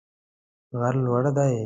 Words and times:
غر 0.79 0.95
لوړ 1.05 1.23
دی 1.37 1.55